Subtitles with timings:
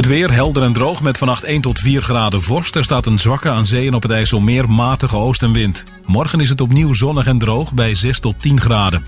[0.00, 2.76] Het weer helder en droog met vannacht 1 tot 4 graden vorst.
[2.76, 5.84] Er staat een zwakke aan zee en op het IJsselmeer matige oostenwind.
[6.06, 9.04] Morgen is het opnieuw zonnig en droog bij 6 tot 10 graden.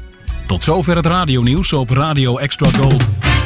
[0.47, 3.05] Tot zover het radionieuws op Radio Extra Gold.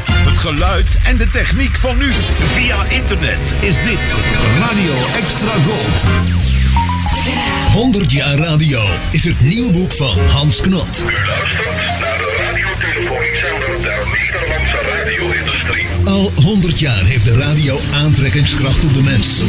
[0.09, 2.13] Het geluid en de techniek van nu.
[2.39, 4.15] Via internet is dit
[4.59, 6.03] Radio Extra Gold.
[7.73, 11.05] 100 jaar radio is het nieuwe boek van Hans Knot.
[11.07, 15.56] U luistert naar de radiotelefonie-zender der Nederlandse radio-industrie.
[16.07, 19.43] Al 100 jaar heeft de radio aantrekkingskracht op de mens.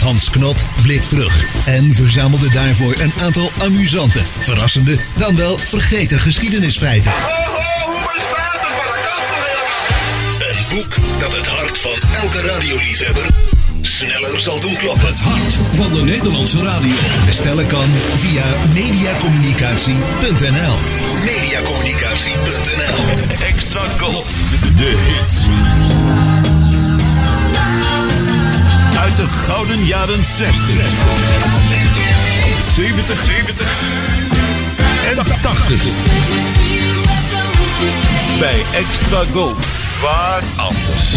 [0.00, 7.12] Hans Knot blikt terug en verzamelde daarvoor een aantal amusante, verrassende, dan wel vergeten geschiedenisfeiten.
[10.38, 13.47] Een boek dat het hart van elke radioliefhebber
[13.98, 15.08] sneller zal doen kloppen.
[15.08, 16.94] Het hart van de Nederlandse radio.
[17.26, 20.76] Bestellen kan via mediacommunicatie.nl.
[21.24, 23.04] Mediacommunicatie.nl.
[23.46, 24.30] Extra Gold.
[24.76, 25.48] De hits.
[29.00, 30.54] Uit de gouden jaren 60.
[32.74, 33.66] 70, 70
[35.10, 35.82] en 80.
[38.38, 39.66] Bij Extra Gold.
[40.02, 41.16] Waar anders?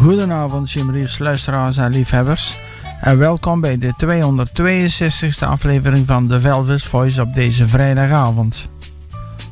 [0.00, 2.58] Goedenavond, Jim Reeves, luisteraars en liefhebbers.
[3.00, 8.68] En welkom bij de 262e aflevering van The Velvet Voice op deze vrijdagavond.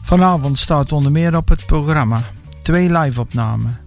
[0.02, 2.22] Vanavond staat onder meer op het programma
[2.62, 3.78] twee live-opnamen.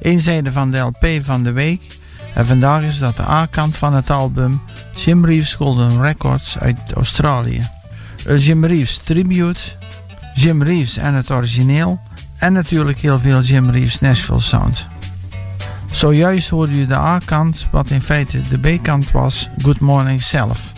[0.00, 1.98] Eén zijde van de LP van de week
[2.34, 4.60] en vandaag is dat de A-kant van het album
[4.94, 7.68] Jim Reeves Golden Records uit Australië.
[8.24, 9.60] Een Jim Reeves tribute,
[10.34, 12.00] Jim Reeves en het origineel
[12.38, 14.88] en natuurlijk heel veel Jim Reeves Nashville Sound.
[15.90, 20.72] Zojuist hoorde u de A-kant, wat in feite de B-kant was, Good Morning zelf.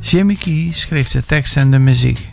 [0.00, 2.28] Jimmy Key schreef de tekst en de muziek.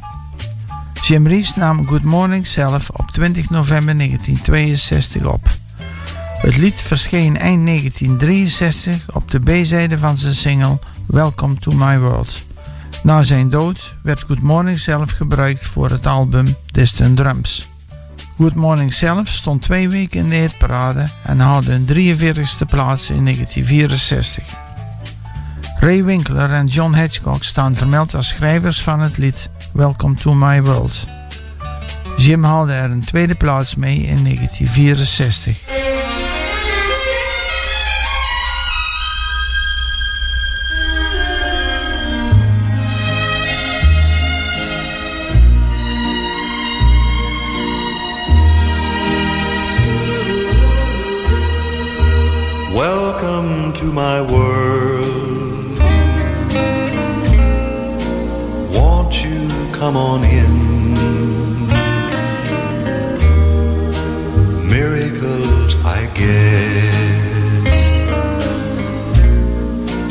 [1.02, 5.48] Jim Reeves nam Good Morning zelf op 20 november 1962 op.
[6.42, 12.46] Het lied verscheen eind 1963 op de B-zijde van zijn single Welcome to My World.
[13.03, 17.70] Na zijn dood werd Good Morning zelf gebruikt voor het album Distant Drums.
[18.38, 23.23] Good Morning zelf stond twee weken in de hitparade en haalde een 43ste plaats in
[23.23, 24.44] 1964.
[25.79, 30.62] Ray Winkler en John Hitchcock staan vermeld als schrijvers van het lied Welcome to My
[30.62, 31.06] World.
[32.18, 35.84] Jim haalde er een tweede plaats mee in 1964.
[53.95, 55.79] My world.
[58.75, 60.53] Won't you come on in?
[64.67, 67.78] Miracles, I guess,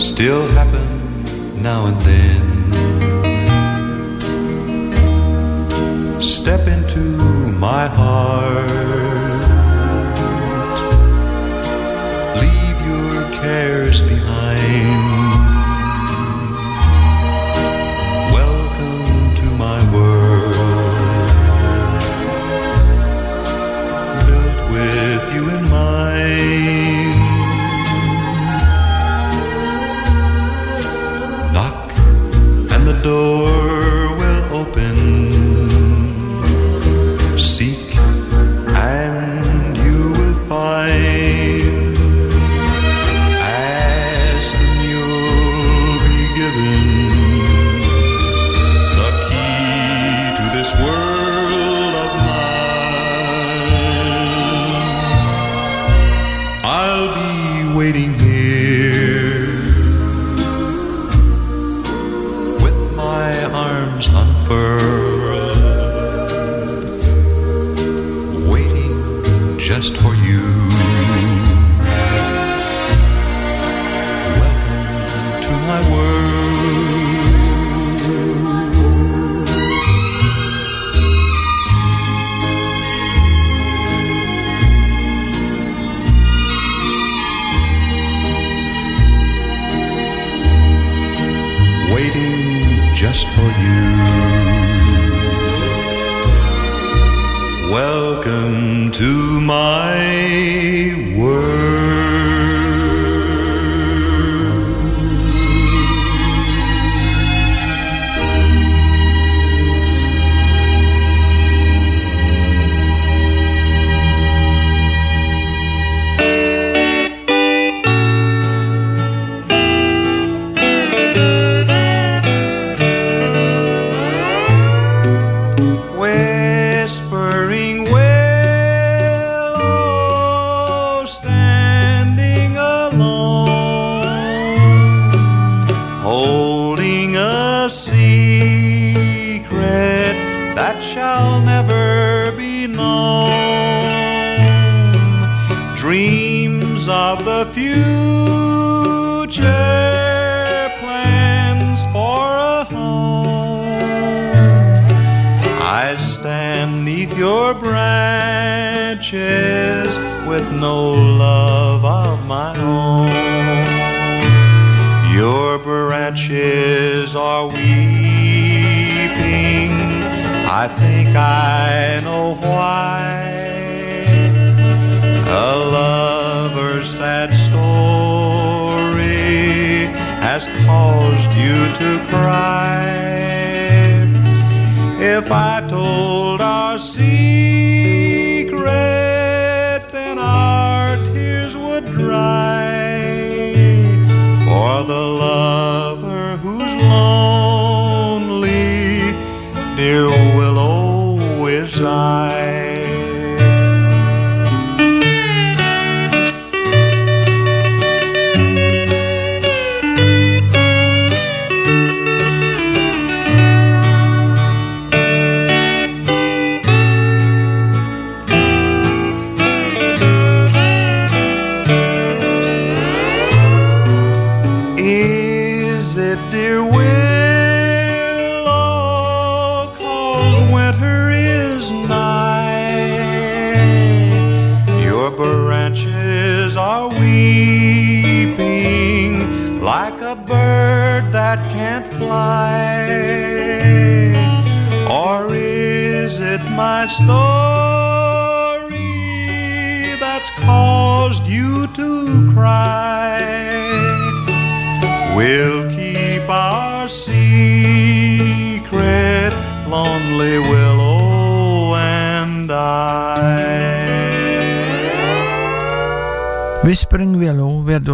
[0.03, 2.41] still happen now and then.
[6.23, 7.01] Step into
[7.67, 9.14] my heart.
[13.95, 14.61] Cares behind.
[18.33, 20.55] Welcome to my world.
[24.27, 27.15] Built with you in mind.
[31.53, 31.93] Knock
[32.73, 33.64] and the door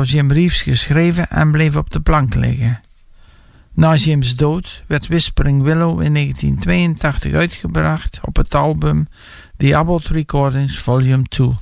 [0.01, 2.81] door Jim Reeves geschreven en bleef op de plank liggen.
[3.75, 9.09] Na Jim's dood werd Whispering Willow in 1982 uitgebracht op het album
[9.57, 11.57] The Abbott Recordings Volume 2.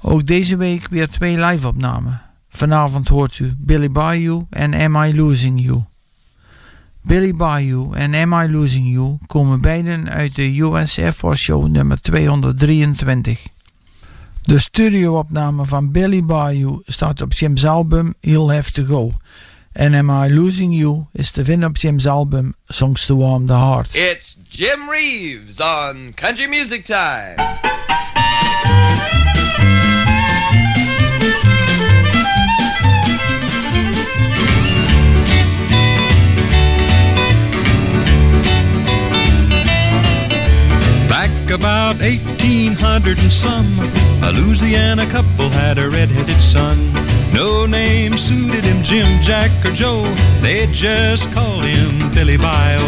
[0.00, 2.22] Ook deze week weer twee live-opnamen.
[2.48, 5.84] Vanavond hoort u Billy Bayou en Am I Losing You.
[7.02, 11.68] Billy Bayou en Am I Losing You komen beiden uit de US Air Force Show
[11.68, 13.46] nummer 223.
[14.42, 19.12] De studioopname van Billy Bayou staat op Jim's album He'll Have To Go.
[19.72, 23.52] En Am I Losing You is te vinden op Jim's album Songs to Warm the
[23.52, 23.94] Heart.
[23.94, 27.34] It's Jim Reeves on Country Music Time.
[41.52, 43.78] About 1800 and some,
[44.24, 46.78] a Louisiana couple had a red-headed son.
[47.30, 50.02] No name suited him, Jim, Jack, or Joe.
[50.40, 52.80] They just called him Billy Bayou.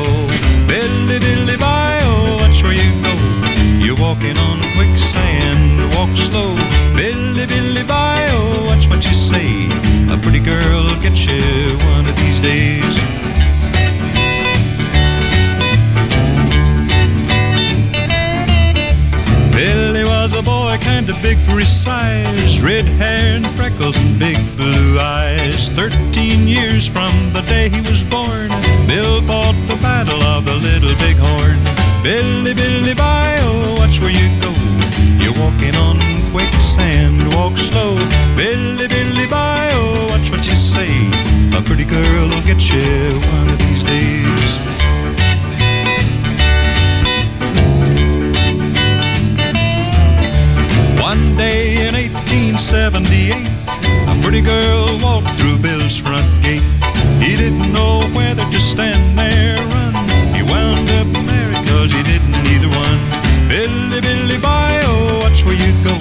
[0.67, 3.15] Billy, Billy Bayou, watch where you go.
[3.85, 6.57] You're walking on quicksand, walk slow.
[6.97, 9.69] Billy, Billy Bayou, watch what you say.
[10.09, 13.04] A pretty girl will get you one of these days.
[20.75, 25.71] A kind of big for his size, red hair and freckles and big blue eyes.
[25.71, 28.49] Thirteen years from the day he was born,
[28.87, 31.59] Bill fought the battle of the Little Big Horn.
[32.03, 34.51] Billy, Billy, Bio, oh, watch where you go.
[35.23, 35.97] You're walking on
[36.33, 37.95] quicksand, walk slow.
[38.35, 40.91] Billy, Billy, Bio, oh, watch what you say.
[41.55, 44.44] A pretty girl will get you one of these days.
[51.15, 53.39] One day in 1878,
[54.11, 56.67] A pretty girl walked through Bill's front gate.
[57.23, 59.95] He didn't know whether to stand there or run.
[60.35, 62.99] He wound up married cause he didn't either one.
[63.47, 65.95] Billy, Billy, bye, oh, watch where you go.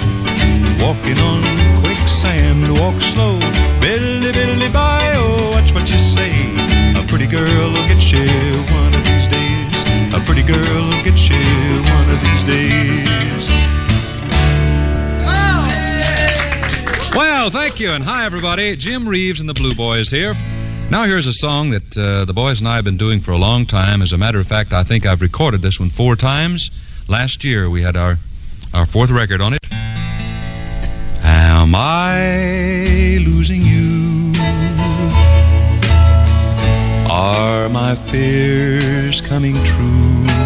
[0.82, 1.46] Walking on
[1.78, 3.38] quicksand, walk slow.
[3.78, 6.34] Billy, Billy, bye, oh, watch what you say.
[6.98, 8.26] A pretty girl will get you
[8.82, 9.74] one of these days.
[10.10, 11.38] A pretty girl will get you
[11.94, 13.83] one of these days.
[17.14, 18.74] Well, thank you, and hi, everybody.
[18.74, 20.34] Jim Reeves and the Blue Boys here.
[20.90, 23.38] Now, here's a song that uh, the boys and I have been doing for a
[23.38, 24.02] long time.
[24.02, 26.70] As a matter of fact, I think I've recorded this one four times.
[27.06, 28.18] Last year, we had our,
[28.72, 29.60] our fourth record on it.
[31.22, 34.32] Am I losing you?
[37.08, 40.43] Are my fears coming true?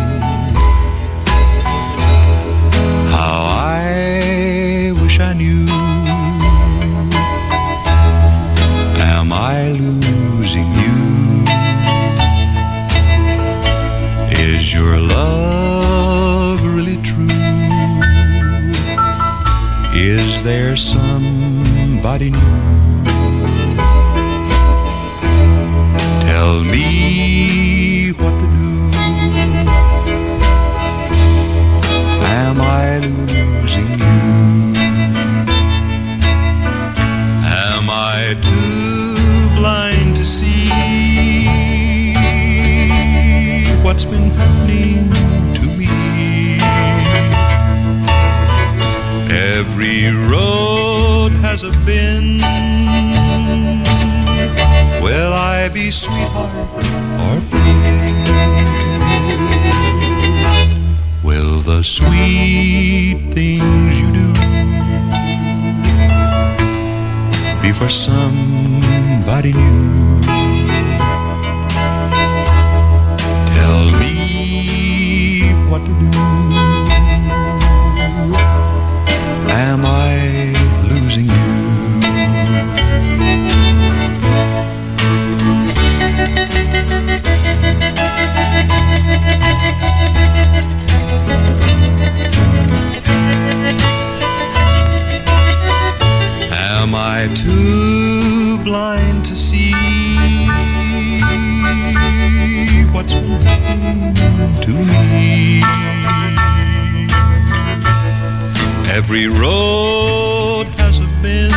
[108.98, 111.52] Every road has a bend.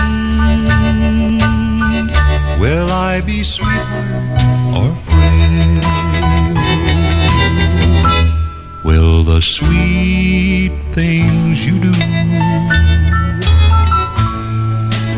[2.61, 3.87] Will I be sweet
[4.77, 5.81] or friend?
[8.83, 11.91] Will the sweet things you do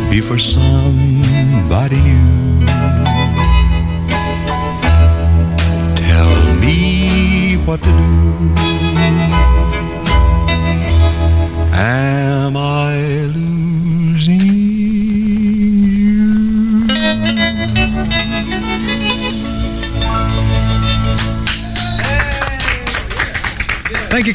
[0.09, 2.65] be for somebody new?
[5.97, 8.72] Tell me what to do.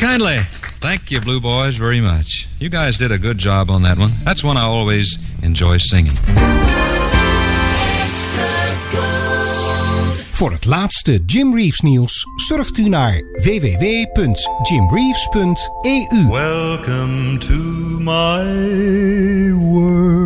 [0.01, 0.39] You kindly.
[0.81, 2.47] Thank you, Blue Boys, very much.
[2.59, 4.11] You guys did a good job on that one.
[4.25, 6.17] That's one I always enjoy singing.
[10.33, 16.29] Voor het laatste Jim Reeves nieuws surft u naar www.jimreeves.eu.
[16.31, 17.55] Welcome to
[17.99, 20.19] my world.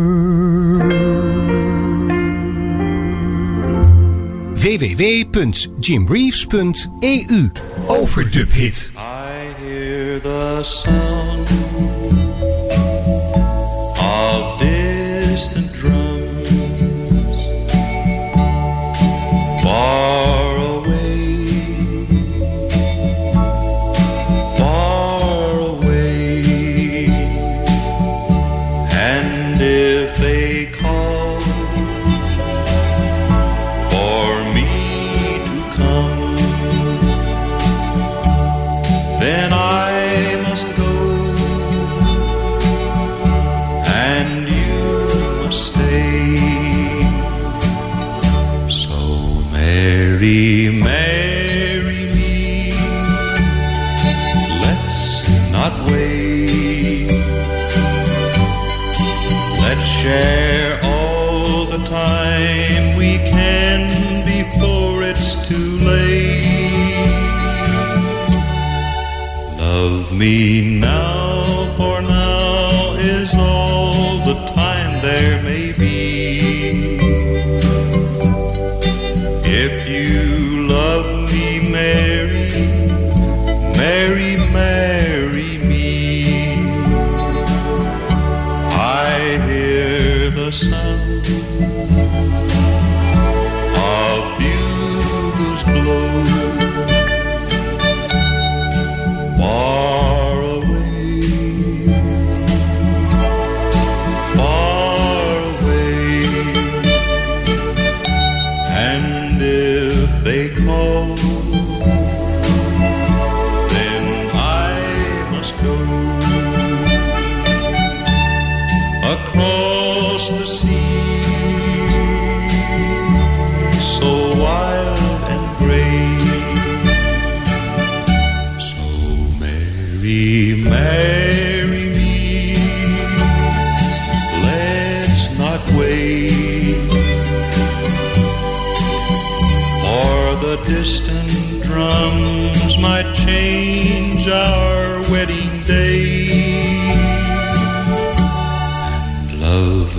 [4.53, 7.51] www.jimreeves.eu.
[7.87, 8.91] Overdub hit.
[10.23, 12.22] The sound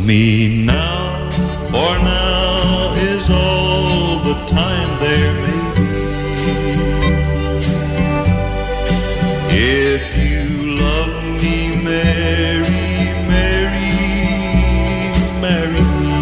[0.05, 1.31] me now,
[1.71, 5.89] for now is all the time there may be.
[9.49, 10.45] If you
[10.79, 13.93] love me, Mary, Mary,
[15.41, 16.15] marry me.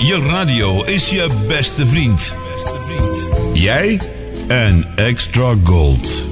[0.00, 2.34] Je radio is je beste vriend.
[3.52, 4.00] Jij
[4.48, 6.31] en Extra Gold.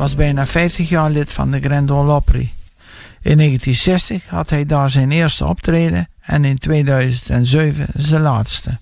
[0.00, 2.52] Was bijna 50 jaar lid van de Grand Ole Opry.
[3.22, 8.78] In 1960 had hij daar zijn eerste optreden en in 2007 zijn laatste.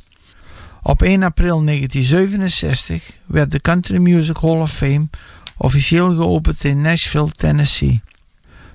[0.82, 5.08] Op 1 april 1967 werd de Country Music Hall of Fame
[5.56, 8.02] officieel geopend in Nashville, Tennessee.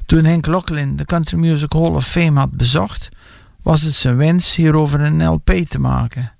[0.06, 3.10] Toen Henk Locklin de Country Music Hall of Fame had bezocht,
[3.62, 6.32] was het zijn wens hierover een LP te maken.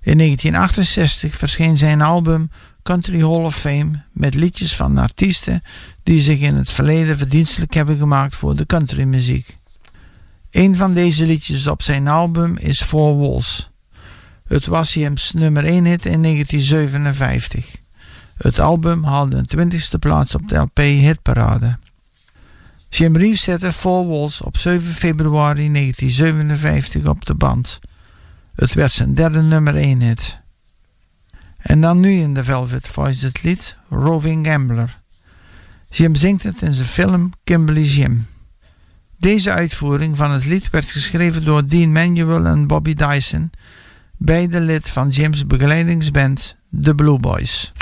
[0.00, 2.50] In 1968 verscheen zijn album
[2.90, 5.62] Country Hall of Fame met liedjes van artiesten
[6.02, 9.58] die zich in het verleden verdienstelijk hebben gemaakt voor de countrymuziek.
[10.50, 13.70] Een van deze liedjes op zijn album is Four Walls.
[14.46, 17.76] Het was Jim's nummer 1 hit in 1957.
[18.36, 21.78] Het album haalde een 20ste plaats op de LP Hitparade.
[22.88, 27.78] Jim Reeves zette Four Walls op 7 februari 1957 op de band.
[28.54, 30.39] Het werd zijn derde nummer 1 hit.
[31.62, 35.00] En dan nu in de Velvet Voice het lied Roving Gambler.
[35.90, 38.26] Jim zingt het in zijn film Kimberly Jim.
[39.18, 43.50] Deze uitvoering van het lied werd geschreven door Dean Manuel en Bobby Dyson,
[44.16, 47.72] beide lid van Jim's begeleidingsband The Blue Boys.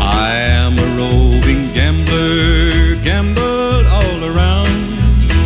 [0.00, 4.70] I am a roving gambler, gambled all around.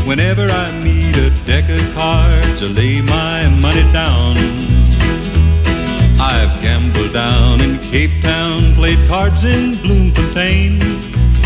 [0.07, 0.76] Whenever I
[2.67, 4.37] I lay my money down.
[6.19, 10.81] I've gambled down in Cape Town, played cards in Bloemfontein,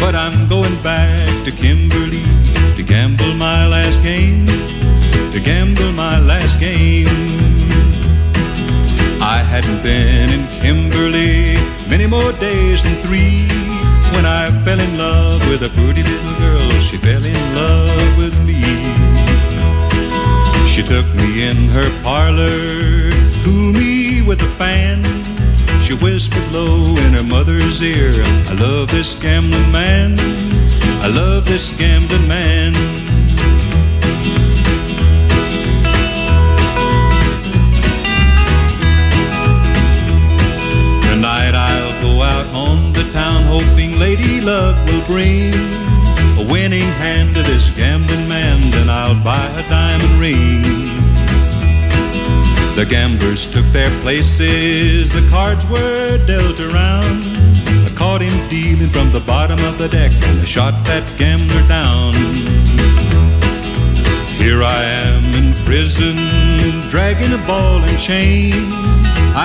[0.00, 2.24] but I'm going back to Kimberly
[2.74, 4.46] to gamble my last game,
[5.34, 7.06] to gamble my last game.
[9.20, 11.56] I hadn't been in Kimberly
[11.90, 13.44] many more days than three.
[14.14, 18.34] When I fell in love with a pretty little girl, she fell in love with
[18.46, 18.89] me.
[20.80, 23.10] She took me in her parlor,
[23.44, 25.04] cooled me with a fan.
[25.82, 28.12] She whispered low in her mother's ear,
[28.48, 30.16] I love this gambling man.
[31.02, 32.72] I love this gambling man.
[54.10, 57.22] Places, the cards were dealt around.
[57.86, 61.62] I caught him dealing from the bottom of the deck and I shot that gambler
[61.68, 62.12] down.
[64.42, 66.16] Here I am in prison,
[66.90, 68.52] dragging a ball and chain.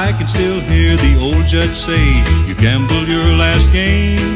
[0.04, 2.04] I can still hear the old judge say,
[2.48, 4.34] You gambled your last game,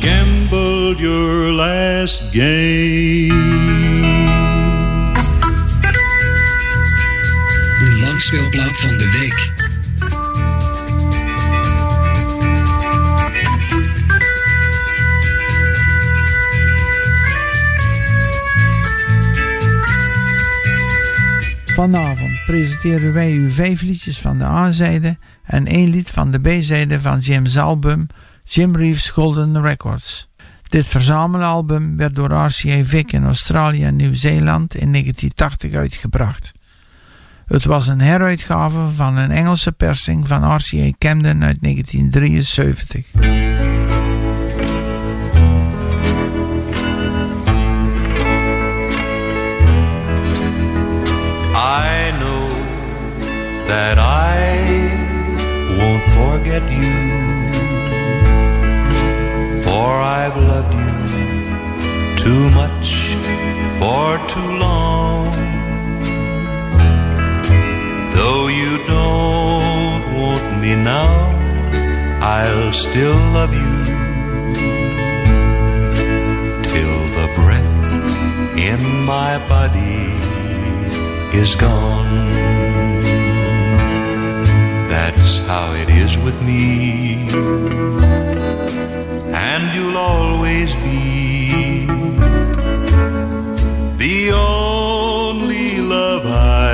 [0.00, 4.23] gambled your last game.
[8.34, 9.52] De langspeelplaat van de week.
[21.64, 27.00] Vanavond presenteren wij u vijf liedjes van de A-zijde en één lied van de B-zijde
[27.00, 28.06] van Jim's album
[28.44, 30.28] Jim Reeves Golden Records.
[30.68, 36.53] Dit verzamelalbum werd door RCA Vic in Australië en Nieuw-Zeeland in 1980 uitgebracht.
[37.46, 43.06] Het was een heruitgave van een Engelse persing van RCA Camden uit 1973.
[51.56, 52.48] I know
[53.66, 54.44] that I
[55.78, 57.52] won't forget you,
[59.62, 63.16] for I've loved you too much
[63.78, 64.83] for too long.
[72.74, 73.74] Still love you
[76.72, 80.10] till the breath in my body
[81.38, 82.30] is gone.
[84.88, 87.28] That's how it is with me.
[89.32, 91.86] And you'll always be
[94.04, 96.72] the only love I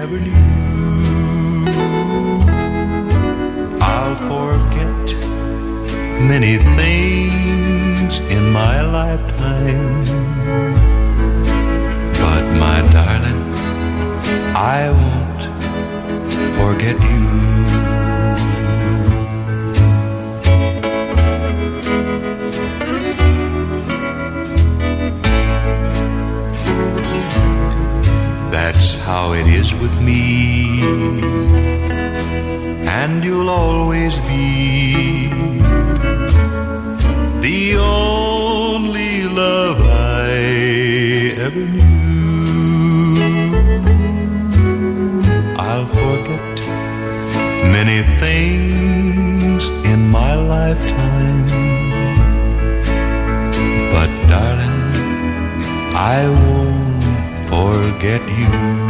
[0.00, 0.39] ever knew.
[4.28, 5.06] Forget
[6.28, 10.04] many things in my lifetime.
[12.22, 13.42] But my darling,
[14.54, 15.42] I won't
[16.58, 17.30] forget you.
[28.50, 31.79] That's how it is with me.
[33.02, 35.28] And you'll always be
[37.40, 40.32] the only love I
[41.46, 41.90] ever knew.
[45.58, 46.58] I'll forget
[47.76, 51.46] many things in my lifetime.
[53.94, 54.78] But darling,
[55.96, 57.04] I won't
[57.48, 58.89] forget you.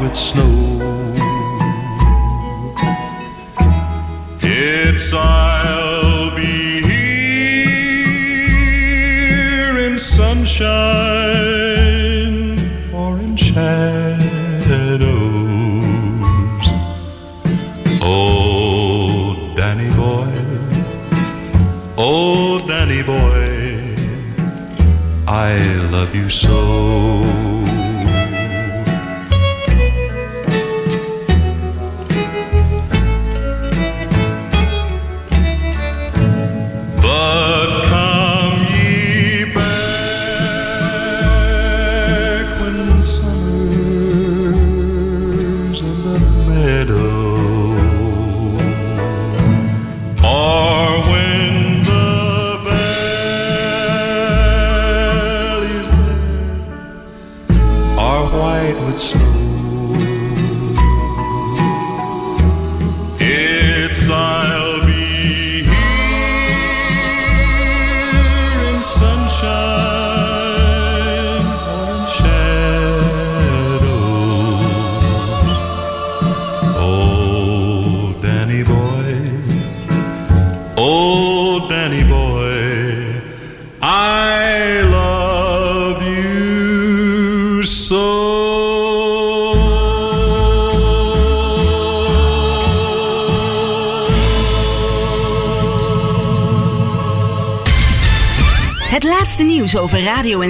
[0.00, 0.80] With snow.
[4.40, 7.68] It's I'll be here
[9.86, 10.54] in sunshine
[12.92, 13.84] or in shadows.
[18.00, 20.32] Oh, Danny boy,
[21.96, 23.96] oh, Danny boy,
[25.26, 25.56] I
[25.90, 26.83] love you so.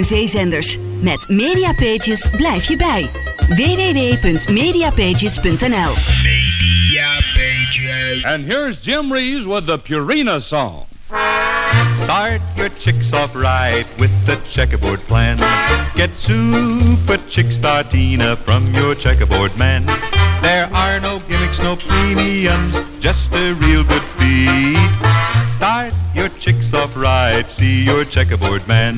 [0.05, 0.77] Zeezenders.
[1.01, 3.09] Met Mediapages blijf je bij.
[3.47, 5.93] www.mediapages.nl
[8.25, 10.85] And here's Jim Reeves with the Purina song.
[11.95, 15.37] Start your chicks off right with the checkerboard plan.
[15.95, 19.85] Get super chick startena from your checkerboard man.
[20.41, 24.89] There are no gimmicks, no premiums, just a real good feed.
[25.49, 28.97] Start your chicks off right, see your checkerboard man.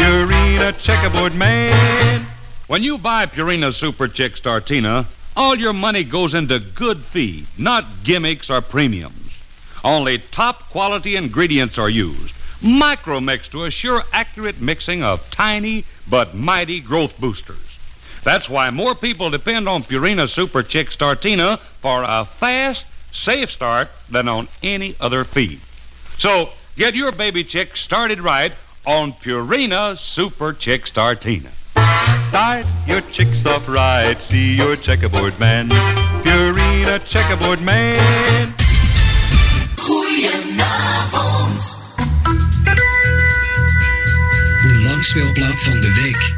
[0.00, 2.24] Purina checkerboard man.
[2.68, 5.04] When you buy Purina Super Chick Startena,
[5.36, 9.42] all your money goes into good feed, not gimmicks or premiums.
[9.84, 12.34] Only top quality ingredients are used.
[12.62, 17.78] Micromix to assure accurate mixing of tiny but mighty growth boosters.
[18.24, 23.90] That's why more people depend on Purina Super Chick Startena for a fast, safe start
[24.08, 25.60] than on any other feed.
[26.16, 28.52] So get your baby chick started right
[28.90, 31.50] on Purina Super Chick Startena.
[32.24, 35.68] Start your chicks off right, see your checkerboard man.
[36.24, 38.52] Purina checkerboard man.
[39.76, 40.58] Goedenavond.
[44.62, 46.34] De langspeelplaat van de week.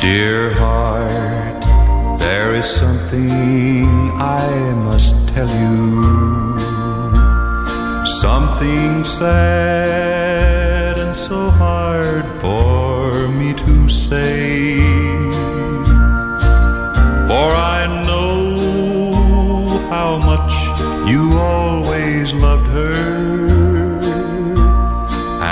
[0.00, 0.71] Dear heart,
[2.62, 3.88] there is something
[4.20, 4.48] I
[4.88, 5.80] must tell you.
[8.06, 14.78] Something sad and so hard for me to say.
[17.28, 20.52] For I know how much
[21.10, 22.94] you always loved her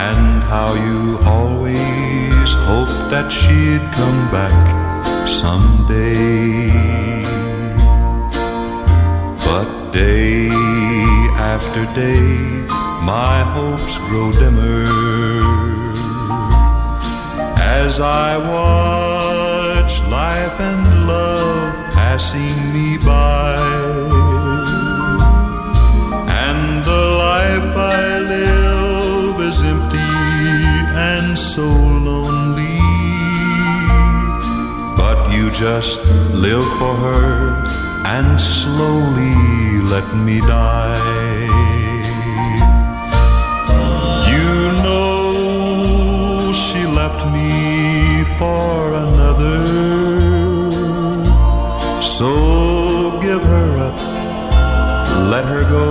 [0.07, 4.80] and how you always hoped that she'd come back
[5.27, 6.71] someday.
[9.47, 10.49] But day
[11.55, 12.67] after day,
[13.03, 15.51] my hopes grow dimmer
[17.83, 23.57] as I watch life and love passing me by.
[26.47, 30.15] And the life I live is empty
[31.13, 32.20] and so lonely.
[35.61, 37.53] just live for her
[38.07, 39.35] and slowly
[39.93, 41.49] let me die.
[44.33, 49.61] You know she left me for another,
[52.01, 53.99] so give her up,
[55.29, 55.89] let her go,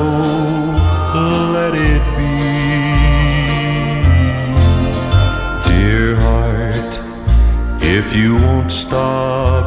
[1.54, 2.34] let it be.
[5.70, 7.00] Dear heart,
[7.82, 9.59] if you won't stop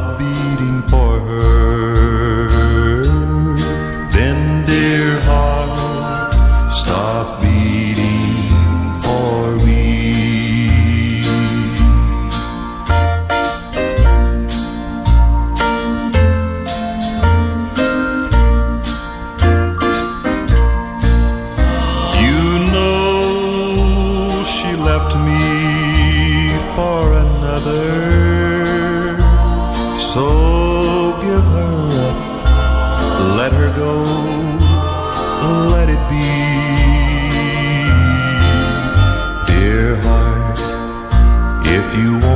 [41.95, 42.32] you want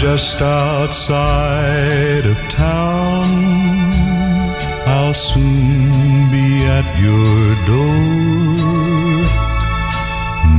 [0.00, 3.30] just outside of town.
[4.86, 7.96] I'll soon be at your door.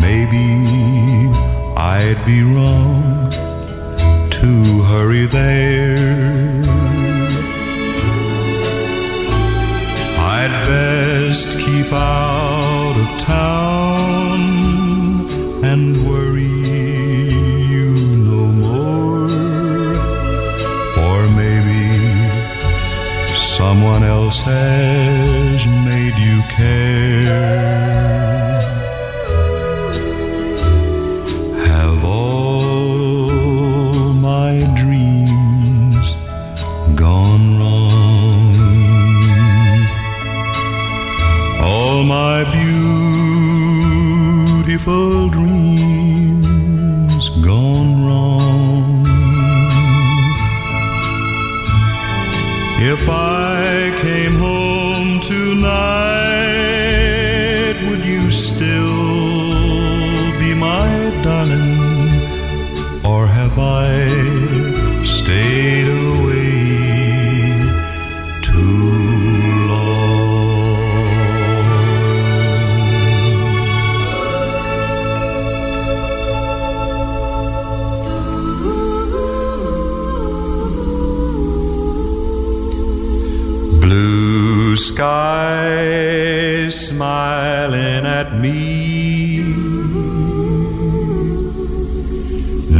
[0.01, 0.47] Maybe
[1.77, 3.29] I'd be wrong
[4.37, 6.63] to hurry there.
[10.17, 14.39] I'd best keep out of town
[15.63, 16.56] and worry
[24.47, 27.66] has made you care.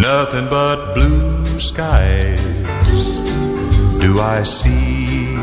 [0.08, 2.42] nothing but blue skies
[4.04, 5.36] do I see.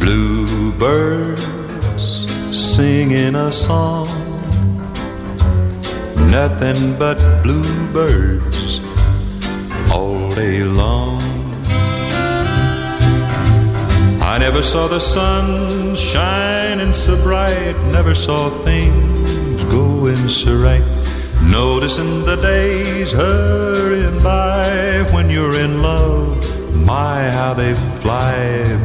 [0.00, 2.04] Blue birds
[2.50, 4.08] singing a song.
[6.38, 8.80] Nothing but blue birds
[9.92, 11.22] all day long.
[14.32, 20.95] I never saw the sun shining so bright, never saw things going so right.
[21.50, 26.44] Noticing the days hurrying by when you're in love.
[26.74, 28.36] My, how they fly,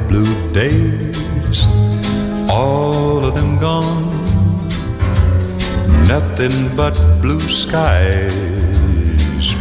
[0.07, 1.69] blue days,
[2.49, 4.09] all of them gone.
[6.07, 8.33] Nothing but blue skies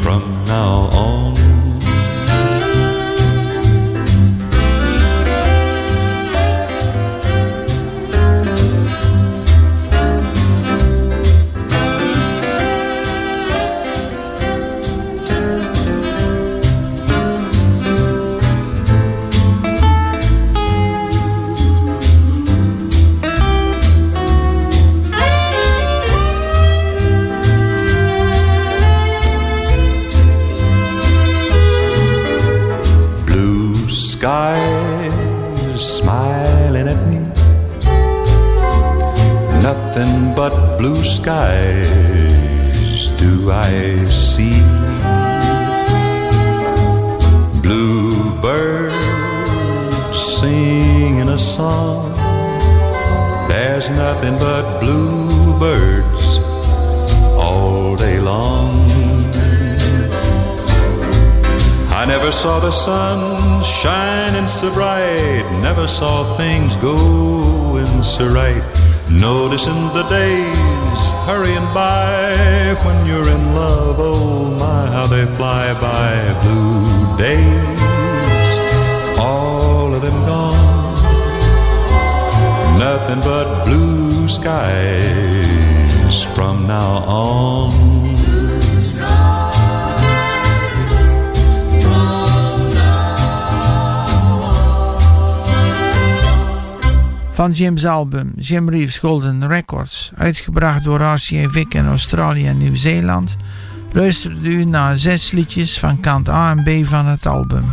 [0.03, 1.50] from now on.
[41.23, 44.61] Skies do I see.
[47.61, 48.95] Bluebirds
[50.39, 52.13] singing a song.
[53.49, 56.39] There's nothing but bluebirds
[57.45, 58.73] all day long.
[62.01, 68.80] I never saw the sun shining so bright, never saw things going so right.
[69.11, 76.15] Noticing the days hurrying by when you're in love, oh my, how they fly by.
[76.43, 78.59] Blue days,
[79.19, 80.71] all of them gone.
[82.79, 88.00] Nothing but blue skies from now on.
[97.41, 103.37] Van Jim's album Jim Reeves Golden Records, uitgebracht door RCA Vic in Australië en Nieuw-Zeeland,
[103.93, 107.65] luisterde u naar zes liedjes van kant A en B van het album.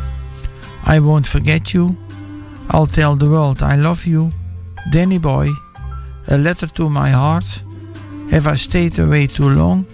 [0.89, 1.95] I Won't Forget You,
[2.73, 4.29] I'll Tell the World I Love You,
[4.89, 5.47] Danny Boy,
[6.31, 7.63] A Letter to My Heart,
[8.29, 9.85] Have I Stayed Away Too Long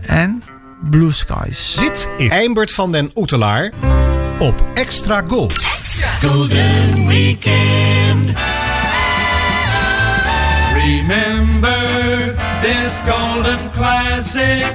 [0.00, 0.42] en
[0.90, 1.76] Blue Skies.
[1.78, 3.72] Dit is Eimbert van den Oetelaar
[4.38, 5.64] op Extra Gold.
[6.20, 8.53] Golden Weekend.
[10.84, 14.74] Remember this golden classic.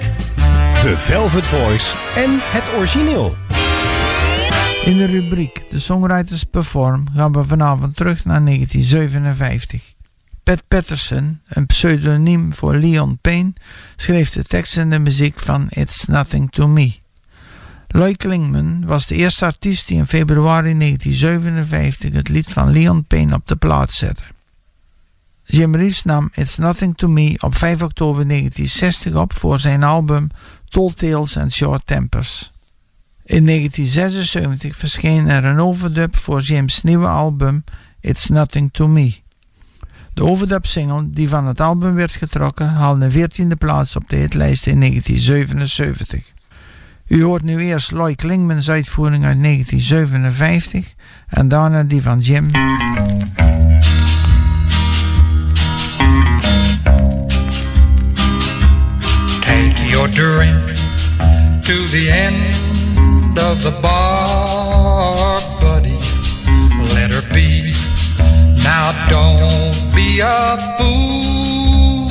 [0.82, 3.36] De Velvet Voice en het origineel.
[4.86, 9.94] In de rubriek The Songwriters Perform gaan we vanavond terug naar 1957.
[10.44, 13.54] Pat Patterson, een pseudoniem voor Leon Payne,
[13.96, 16.96] schreef de tekst en de muziek van It's Nothing to Me.
[17.88, 23.36] Loy Klingman was de eerste artiest die in februari 1957 het lied van Leon Payne
[23.36, 24.24] op de plaat zette.
[25.52, 30.30] Jim Reeves nam It's Nothing to Me op 5 oktober 1960 op voor zijn album
[30.66, 32.52] Tall Tales and Short Tempers.
[33.24, 37.64] In 1976 verscheen er een overdub voor Jim's nieuwe album
[38.00, 39.16] It's Nothing to Me.
[40.14, 44.68] De overdub-single die van het album werd getrokken haalde de 14e plaats op de hitlijst
[44.68, 46.34] in 1977.
[47.08, 50.94] U hoort nu eerst Loy Klingman's uitvoering uit 1957
[51.28, 52.52] en daarna die van Jim.
[60.12, 60.68] Drink
[61.64, 65.98] to the end of the bar, buddy.
[66.96, 67.74] Let her be.
[68.64, 72.10] Now don't be a fool.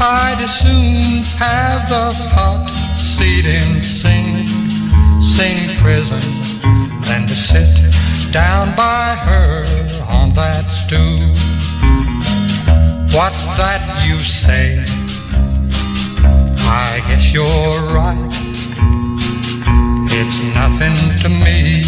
[0.00, 2.68] I'd as soon have the hot
[2.98, 4.46] seat in Sing,
[5.20, 6.20] Sing prison
[7.02, 9.64] than to sit down by her
[10.08, 11.34] on that stool.
[13.16, 15.03] What's that you say?
[16.76, 17.46] I guess you're
[17.94, 18.34] right.
[20.10, 21.84] It's nothing to me.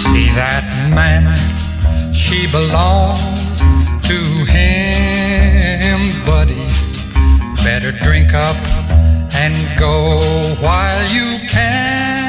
[0.00, 1.24] See that man,
[2.14, 3.20] she belongs
[4.08, 4.18] to
[4.50, 6.66] him, buddy.
[7.62, 8.56] Better drink up
[9.34, 12.21] and go while you can.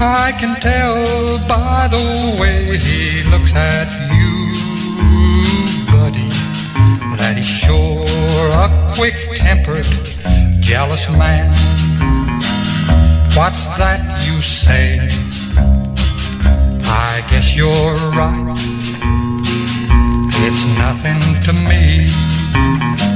[0.00, 4.54] I can tell by the way he looks at you,
[5.90, 6.28] buddy,
[7.16, 8.06] that he's sure
[8.52, 9.86] a quick tempered,
[10.60, 11.50] jealous man.
[13.34, 15.08] What's that you say?
[16.86, 18.54] I guess you're right.
[20.46, 23.07] It's nothing to me.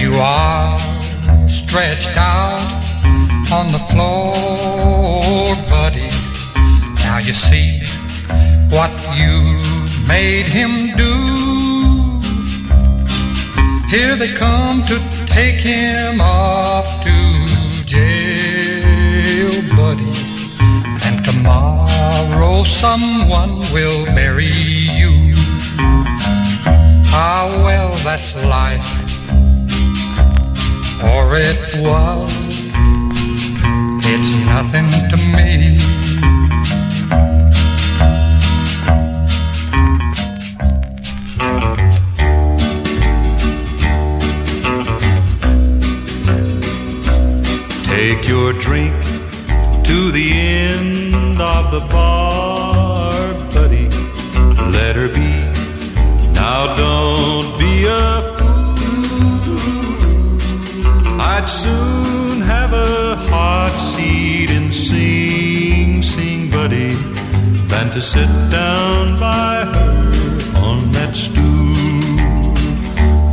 [0.00, 0.78] You are,
[1.46, 2.60] stretched out
[3.52, 6.10] on the floor, buddy.
[7.04, 7.80] Now you see
[8.70, 8.90] what
[9.20, 9.60] you
[10.08, 11.14] made him do.
[13.88, 14.96] Here they come to
[15.26, 20.12] take him off to jail, buddy.
[21.06, 25.34] And tomorrow someone will bury you.
[27.04, 28.99] How well that's life,
[31.02, 32.30] or it was.
[34.12, 35.78] It's nothing to me.
[47.84, 48.94] Take your drink
[49.84, 53.88] to the end of the bar, buddy.
[54.72, 55.29] Let her be.
[61.42, 66.90] I'd soon have a hot seat in Sing Sing, buddy,
[67.70, 72.52] than to sit down by her on that stool.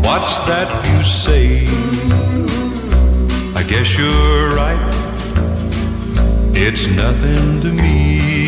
[0.08, 1.66] What's that you say?
[3.60, 4.86] I guess you're right.
[6.55, 8.46] It's nothing to me.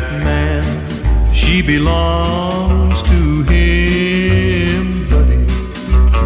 [0.00, 0.62] That man,
[1.34, 5.44] she belongs to him, buddy.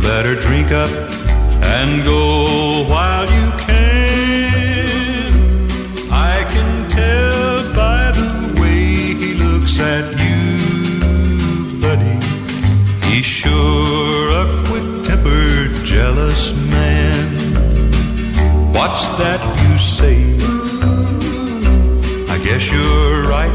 [0.01, 0.91] Better drink up
[1.77, 5.33] and go while you can.
[6.11, 12.17] I can tell by the way he looks at you, buddy.
[13.07, 17.27] He's sure a quick tempered, jealous man.
[18.75, 20.22] What's that you say?
[22.53, 23.51] Guess you're right.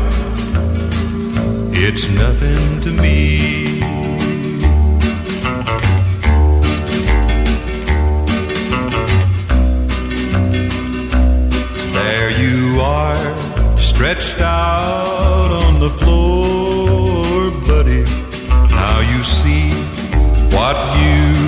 [1.72, 3.78] It's nothing to me.
[11.93, 18.02] There you are, stretched out on the floor, buddy.
[18.74, 19.74] Now you see
[20.56, 21.47] what you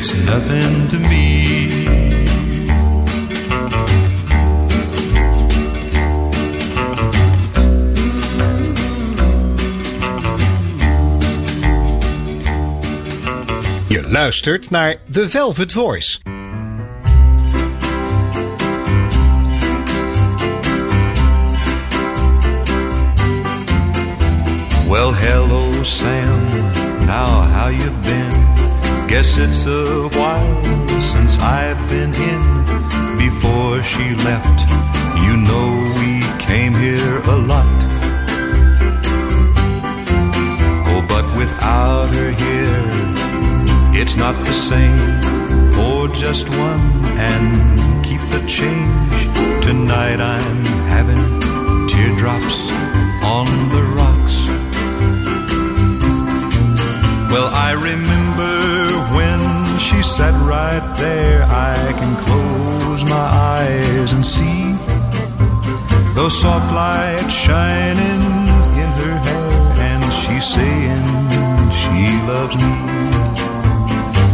[0.00, 1.28] It's nothing me.
[13.88, 16.29] Je luistert naar The Velvet Voice.
[29.30, 32.42] Guess it's a while since I've been in.
[33.16, 34.58] Before she left,
[35.22, 35.68] you know
[36.00, 37.78] we came here a lot.
[40.90, 44.98] Oh, but without her here, it's not the same.
[45.74, 46.80] Pour just one
[47.30, 49.18] and keep the change.
[49.62, 51.22] Tonight I'm having
[51.86, 52.72] teardrops
[53.22, 54.36] on the rocks.
[57.30, 58.59] Well, I remember
[59.90, 61.42] she sat right there.
[61.42, 64.62] I can close my eyes and see
[66.14, 68.22] those soft lights shining
[68.82, 69.50] in her hair,
[69.88, 71.04] and she's saying
[71.80, 72.74] she loves me.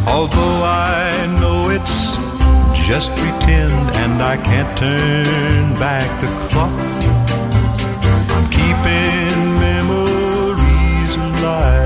[0.06, 1.08] Although I
[1.40, 1.98] know it's
[2.88, 6.76] just pretend, and I can't turn back the clock.
[8.34, 11.85] I'm keeping memories alive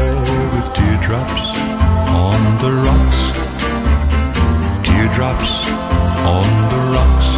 [5.21, 5.55] Teardrops
[6.35, 7.29] on the rocks.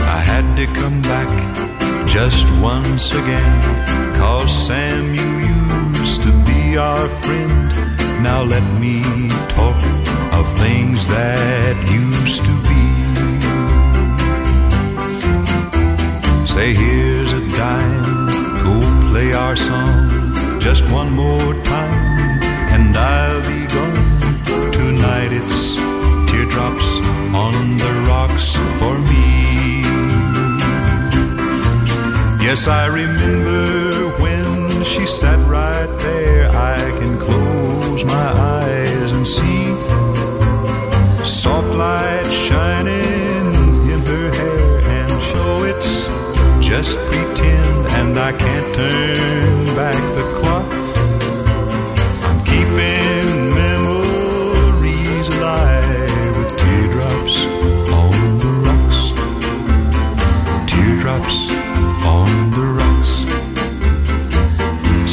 [0.00, 1.28] I had to come back
[2.08, 4.14] just once again.
[4.14, 5.30] Cause Sam, you
[5.98, 7.68] used to be our friend.
[8.22, 9.02] Now let me
[9.50, 9.76] talk
[10.32, 12.80] of things that used to be.
[16.46, 17.10] Say here
[19.34, 22.40] our song just one more time,
[22.74, 23.59] and I'll be
[25.32, 25.74] it's
[26.30, 26.98] teardrops
[27.34, 29.82] on the rocks for me.
[32.44, 36.48] Yes, I remember when she sat right there.
[36.48, 38.28] I can close my
[38.58, 39.74] eyes and see
[41.24, 46.08] soft light shining in her hair, and show it's
[46.66, 50.49] just pretend, and I can't turn back the clock.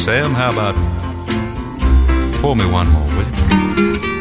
[0.08, 0.74] Sam, how about
[2.40, 4.17] pour me one more, will you?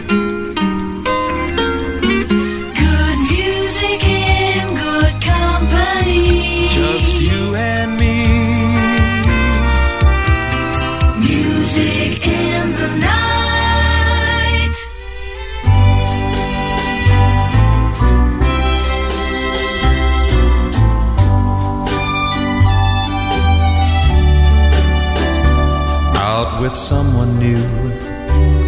[26.67, 27.63] With someone new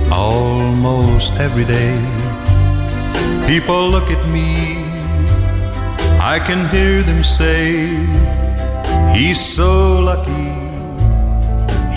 [0.10, 1.96] almost every day.
[3.46, 4.52] People look at me,
[6.34, 7.68] I can hear them say,
[9.14, 10.50] He's so lucky,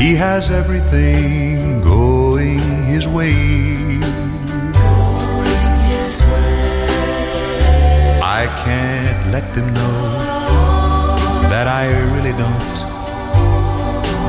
[0.01, 3.37] he has everything going his way.
[8.41, 9.99] I can't let them know
[11.53, 11.85] that I
[12.15, 12.77] really don't.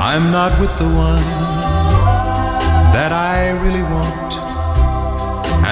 [0.10, 1.43] I'm not with the one
[3.04, 4.32] that I really want.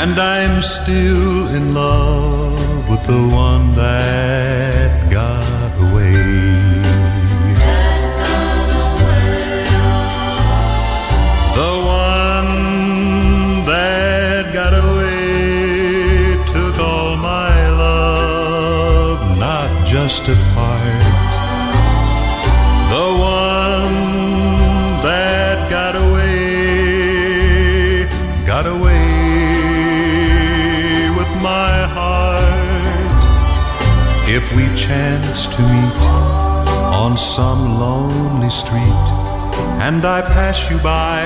[0.02, 6.18] And I'm still in love with the one that got away.
[11.60, 11.74] The
[12.06, 12.54] one
[13.72, 17.56] that got away took all my
[17.86, 20.61] love, not just a part.
[34.92, 36.02] Chance to meet
[37.04, 39.08] on some lonely street,
[39.88, 41.20] and I pass you by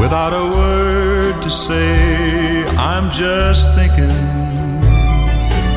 [0.00, 4.22] without a word to say, I'm just thinking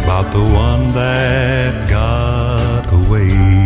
[0.03, 3.64] about the one that got away.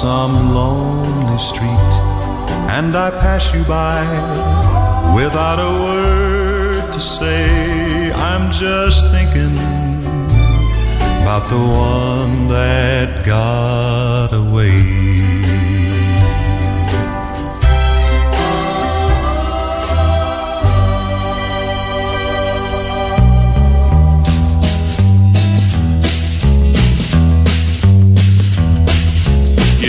[0.00, 1.94] Some lonely street
[2.76, 4.02] and I pass you by
[5.14, 9.56] without a word to say, I'm just thinking
[11.22, 15.03] about the one that got away.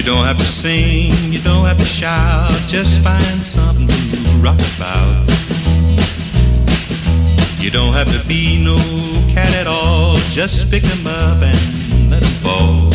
[0.06, 5.28] Don't have to sing, you don't have to shout, just find something to rock about.
[7.60, 8.76] You don't have to be no
[9.34, 12.92] cat at all, just pick them up and let them fall.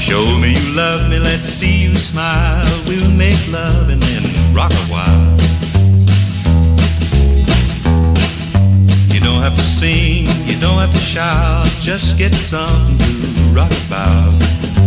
[0.00, 2.66] Show me you love me, let's see you smile.
[2.88, 5.29] We'll make love and then rock a while.
[9.80, 14.79] Sing, you don't have to shout, just get something to rock about.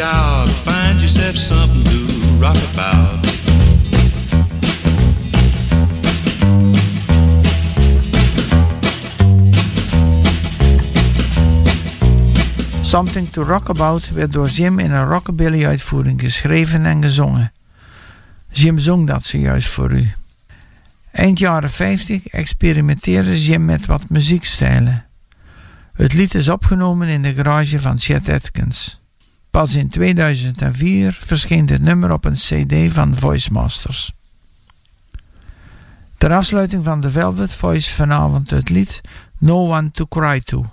[0.00, 3.26] Find yourself something to rock about.
[12.82, 17.52] Something to Rock About werd door Jim in een rockabilly uitvoering geschreven en gezongen.
[18.50, 20.12] Jim zong dat zojuist voor u.
[21.12, 25.04] Eind jaren 50 experimenteerde Jim met wat muziekstijlen.
[25.92, 28.99] Het lied is opgenomen in de garage van Chet Atkins.
[29.50, 34.12] Pas in 2004 verscheen dit nummer op een cd van Voice Masters.
[36.18, 39.00] Ter afsluiting van de Velvet Voice vanavond het lied
[39.38, 40.64] No One to Cry To.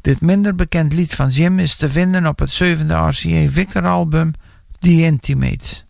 [0.00, 4.32] Dit minder bekend lied van Jim is te vinden op het zevende RCA Victor album
[4.80, 5.82] The Intimate.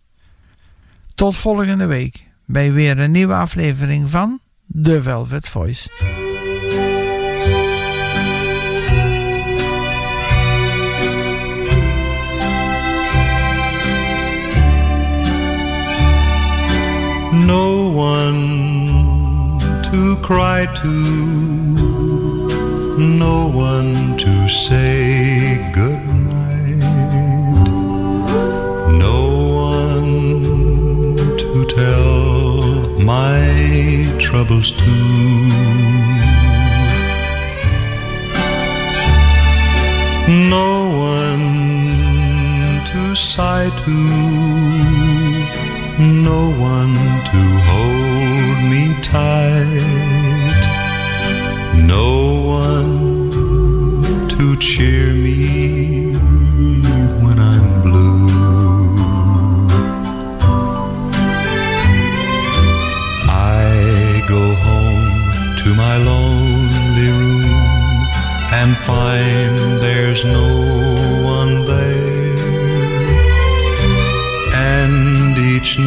[1.14, 4.40] Tot volgende week bij weer een nieuwe aflevering van
[4.82, 5.88] The Velvet Voice.
[18.01, 20.94] One to cry to,
[22.98, 26.80] no one to say goodnight,
[29.07, 29.20] no
[29.72, 33.38] one to tell my
[34.18, 34.94] troubles to.
[40.59, 40.72] No
[41.14, 41.46] one
[42.90, 44.80] to sigh to
[46.01, 46.94] no one
[47.30, 50.62] to hold me tight,
[51.76, 56.14] no one to cheer me
[57.22, 58.28] when I'm blue.
[63.28, 67.51] I go home to my lonely room
[68.53, 70.59] and find there's no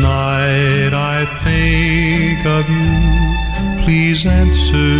[0.02, 3.84] night I think of you.
[3.84, 4.98] Please answer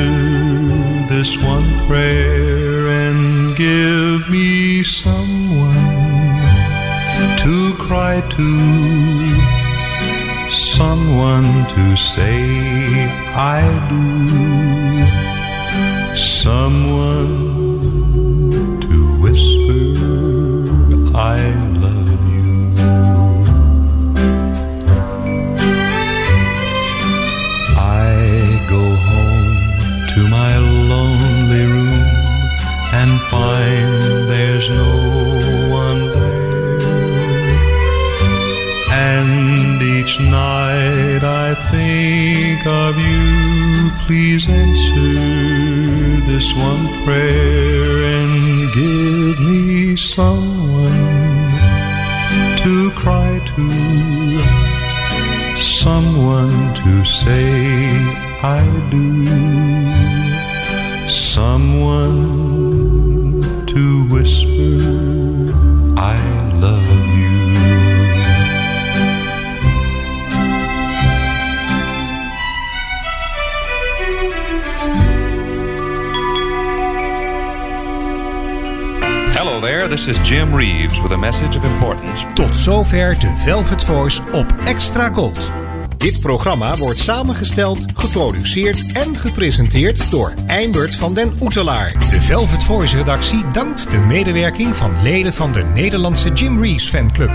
[1.08, 5.74] this one prayer and give me someone
[7.44, 8.50] to cry to,
[10.52, 14.06] someone to say I do,
[16.16, 17.43] someone
[44.06, 45.14] Please answer
[46.28, 50.92] this one prayer and give me someone
[52.58, 53.66] to cry to
[55.58, 57.50] someone to say
[58.44, 59.43] I do,
[79.96, 82.26] this is Jim Reeves with a message of importance.
[82.34, 85.52] Tot zover de Velvet Voice op Extra Gold.
[85.98, 91.92] Dit programma wordt samengesteld, geproduceerd en gepresenteerd door Eimert van den Oetelaar.
[91.92, 97.32] De Velvet Voice redactie dankt de medewerking van leden van de Nederlandse Jim Reeves fanclub.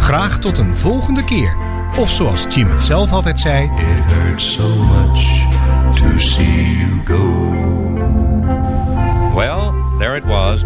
[0.00, 1.56] Graag tot een volgende keer.
[1.96, 3.64] Of zoals Jim het zelf altijd zei...
[3.64, 5.46] It hurts so much
[5.94, 7.50] to see you go.
[9.34, 10.60] Well, there it was.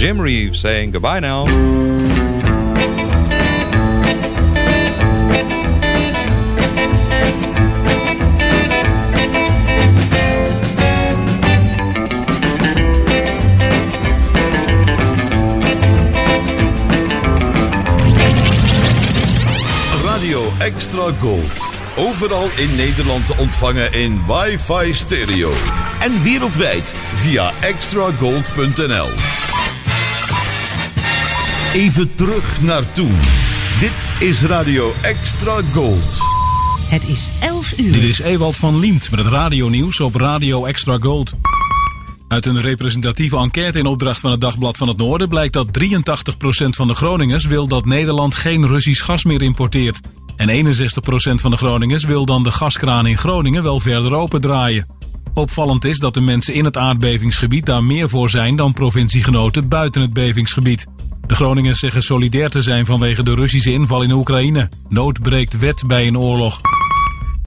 [0.00, 1.44] Jim Reeves saying goodbye now.
[20.02, 21.42] Radio Extra Gold.
[21.96, 25.52] Overal in Nederland te ontvangen in wifi stereo.
[26.00, 29.29] En wereldwijd via extragold.nl.
[31.72, 33.16] Even terug naar toen.
[33.80, 36.18] Dit is Radio Extra Gold.
[36.88, 37.92] Het is 11 uur.
[37.92, 41.32] Dit is Ewald van Liemt met het radionieuws op Radio Extra Gold.
[42.28, 45.82] Uit een representatieve enquête in opdracht van het Dagblad van het Noorden blijkt dat 83%
[46.68, 50.00] van de Groningers wil dat Nederland geen Russisch gas meer importeert.
[50.36, 54.86] En 61% van de Groningers wil dan de gaskraan in Groningen wel verder opendraaien.
[55.34, 60.02] Opvallend is dat de mensen in het aardbevingsgebied daar meer voor zijn dan provinciegenoten buiten
[60.02, 60.86] het bevingsgebied.
[61.30, 64.68] De Groningers zeggen solidair te zijn vanwege de Russische inval in Oekraïne.
[64.88, 66.60] Nood breekt wet bij een oorlog.